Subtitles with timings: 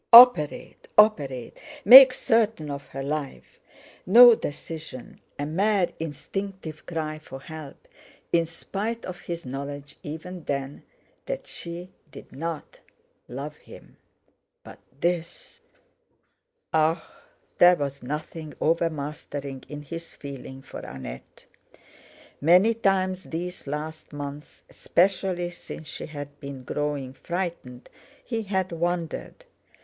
[0.13, 1.55] Operate, operate!
[1.85, 3.59] Make certain of her life!
[4.03, 7.87] No decision—a mere instinctive cry for help,
[8.33, 10.81] in spite of his knowledge, even then,
[11.27, 12.79] that she did not
[13.27, 13.95] love him!
[14.63, 15.61] But this!
[16.73, 17.07] Ah!
[17.59, 21.45] there was nothing overmastering in his feeling for Annette!
[22.41, 27.87] Many times these last months, especially since she had been growing frightened,
[28.25, 29.45] he had wondered.